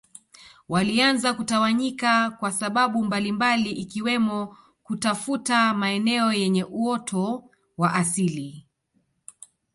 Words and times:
Walianza 0.69 1.33
kutawanyika 1.33 2.29
kwa 2.31 2.51
sababu 2.51 3.03
mbalimbali 3.03 3.71
ikiwemo 3.71 4.57
kutafuta 4.83 5.73
maeneo 5.73 6.33
yenye 6.33 6.63
uoto 6.63 7.49
wa 7.77 7.93
asili 7.93 8.67